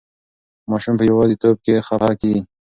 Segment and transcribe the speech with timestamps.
[0.69, 2.41] ماشوم په یوازې توب کې خفه کېږي.